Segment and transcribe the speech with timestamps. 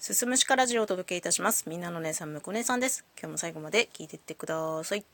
[0.00, 1.68] すすむしかラジオをお届けいたします。
[1.68, 3.04] みんなの姉さん、むこ姉さんです。
[3.20, 5.04] 今日も最後まで聞いてってください。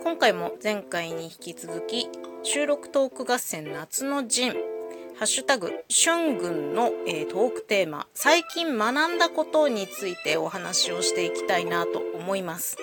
[0.00, 2.08] 今回も前回に引き続き、
[2.44, 4.52] 収録トーク合戦夏の陣、
[5.18, 12.76] ハッシュタグ、春軍の、えートークテーマ、最近学んだことについてお話をしていきたいなと思います。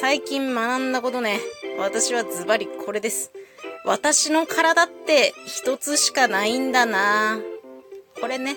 [0.00, 1.40] 最近学んだことね、
[1.76, 3.32] 私はズバリこれです。
[3.84, 7.40] 私の体って一つしかないんだな
[8.20, 8.56] これね、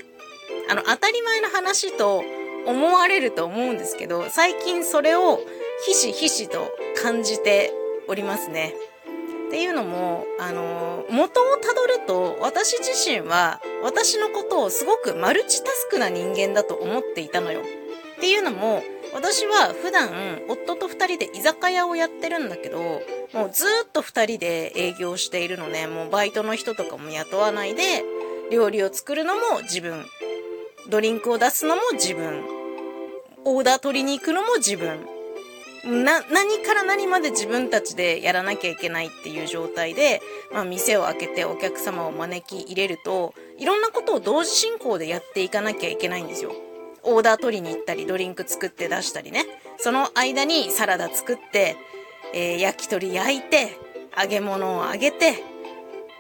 [0.72, 2.24] あの、当たり前の話と
[2.66, 5.42] 思われると思うんですけど、最近それを
[5.86, 6.72] ひしひしと
[7.04, 7.74] 感じて
[8.08, 8.74] おりますね。
[9.50, 17.60] っていうのも、あの、元をたどると、私自身は、私のことをすごくマルチタスクな人間だと思っていたのよ。
[17.60, 18.82] っていうのも、
[19.14, 22.80] 私は普段、夫と二人で居酒屋をやってるんだけど、
[23.34, 28.06] もうずっと二人で営業しているのね、もうバイトの人とかも雇わないで、
[28.52, 30.06] 料理を作るのも自分、
[30.90, 32.44] ドリンクを出すのも自分、
[33.46, 35.00] オーダー取りに行くのも自分、
[35.84, 46.52] な、何から何まで自分たちでやらなきゃいけないっていう状態で、まあ店を開けてお客様を招き入れると、いろんなことを同時進行でやっていかなきゃいけないんですよ。
[47.04, 49.46] オーダー取りに行ったり、ドリンク作って出したりね。
[49.78, 51.78] その間にサラダ作って、
[52.34, 53.78] えー焼き鳥焼いて、
[54.22, 55.44] 揚げ物を揚げて、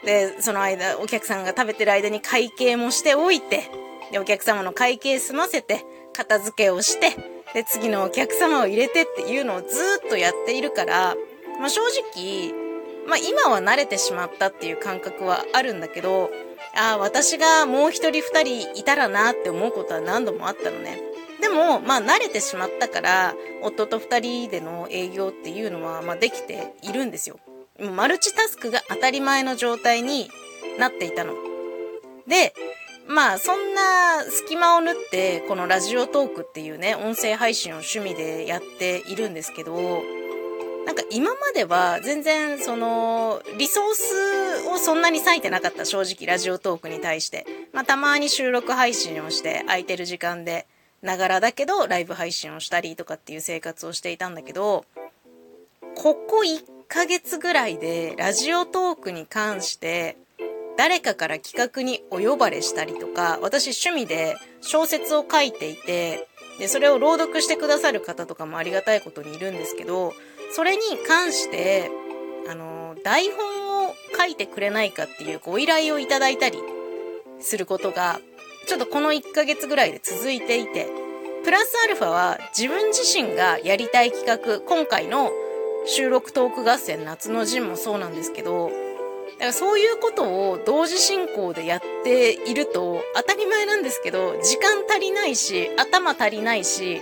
[0.03, 3.69] で、その間、お客さんが食べてる間に会計もしておいて、
[4.11, 7.15] で、お客様の会計済ませて、片付けをして、
[7.53, 9.67] で、次のお客様を入れてっていうのをず
[10.05, 11.15] っとやっているから、
[11.59, 11.81] まあ正
[12.15, 12.53] 直、
[13.07, 16.29] まあ今は慣れてしまったっていう感覚はあるんだけど、
[16.75, 21.01] ああ、私がもう一人二人いたらなって思うことは何度もあったのね。
[21.41, 27.39] でも、まあ慣れてしまったから、夫と二人での営業っていうのは、まあできているんですよ。
[27.79, 30.29] マルチタスクが当たり前の状態に
[30.77, 31.33] なっていたの。
[32.27, 32.53] で、
[33.07, 40.03] まあそんな隙間を縫ってこのラジオトークっていうね音声配信を趣味でやっているんですけど
[40.85, 47.45] なんか今までは全然そのリソースをそんなに割いてなかった正直ラジオトークに対して。
[47.73, 50.67] まあたまに収録配信をして空いてる時間で
[51.01, 54.85] ながらだけどライブ配信をしたりとかっていう生活をしていたんだけど
[55.95, 60.17] ここ1ヶ月ぐらいでラジオトークに関して
[60.81, 66.27] 誰かから企画にお呼ばれしたりとか、私趣味で小説を書いていて、
[66.57, 70.15] で、それを朗読してくださる方とかもありがたいことにいるんですけど、
[70.55, 71.91] それに関して、
[72.49, 76.57] あの、台本を書いてくれないかっていうご依頼をいただいたり
[77.41, 78.19] することが、
[78.67, 80.87] ちょっとこの1ヶ月ぐらいで続いていて、
[81.43, 85.29] プラスアルファは自分自身がやりたい企画、今回の
[85.85, 88.80] 収録トーク合戦夏の陣もそうなんですけど、
[89.33, 97.01] だからそういうことを同時進行でやっていると当たり前なんですけど時間足りないし頭足りないし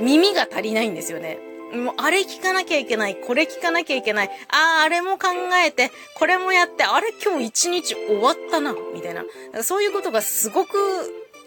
[0.00, 1.38] 耳が足りないんですよね。
[1.72, 5.28] もうあれ聞かなきゃいけない、これ聞かなきゃいけない、ああ、あれも考
[5.64, 9.24] えて、これもやって、あれ今日一日終わったな、みたいな。
[9.62, 10.78] そういうことがすごく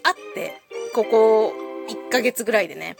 [0.04, 0.60] あって、
[0.94, 1.52] ここ
[1.88, 2.96] 1ヶ月ぐらいでね。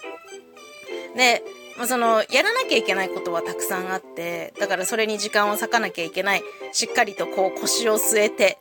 [1.14, 1.44] で、
[1.76, 6.42] まあ、その、やらなきゃいけないことはたくさんあって、だからそれに時間を割かなきゃいけない。
[6.72, 8.58] しっかりとこう腰を据えて、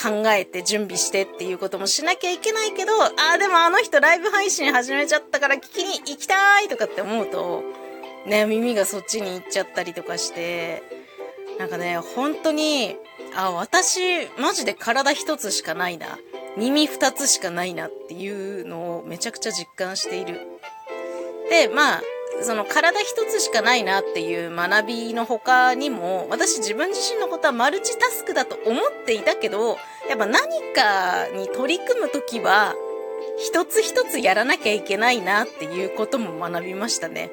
[0.00, 7.64] 考えて準備してっていうこともしなきゃいけないけど、ああ、でもあの人ライブ配信始めちゃったから聞きに行きたいとかって思うと、
[8.24, 10.84] ね、耳がそっちに行っちゃったりとかして、
[11.58, 12.96] なんかね、本当に、
[13.34, 16.18] あ、私、マジで体一つしかないな。
[16.56, 20.40] 耳二つしかないなっていうのをめちゃくちゃ実感している。
[21.50, 22.02] で、まあ、
[22.42, 29.76] その体一つしかないなっていう学びの他にも、私自分自身のことはマルチタスクだと思っていたけど、
[30.08, 30.42] やっぱ何
[30.74, 32.74] かに取り組むときは、
[33.38, 37.30] 一つ一つやらなきゃいけないなっていうことも学びましたね。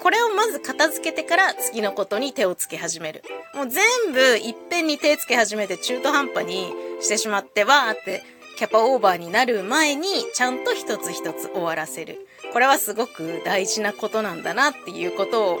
[0.00, 3.22] これをまず片付けてから次のことに手をつけ始める。
[3.54, 3.82] もう全
[4.12, 8.22] 部いっぺんに手つけ始めて中途半端にしてしまってわーって
[8.58, 12.26] キャパオーバーになる前にちゃんと一つ一つ終わらせる。
[12.52, 15.60] これはすごく大事なことなんだなっていうことを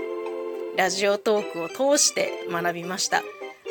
[0.76, 3.22] ラジオトークを通して学びました。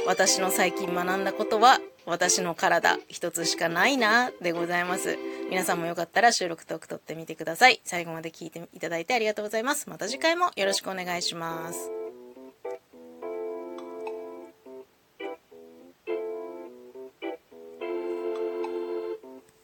[0.07, 5.17] 私の最近学んだことは私の体一つしかないなでございます。
[5.49, 7.81] 皆さんもよかったら収録トーク撮ってみてください。
[7.83, 9.89] 最後まで聞いていただいてありがとうございます。
[9.89, 11.96] また次回もよろしくお願いします。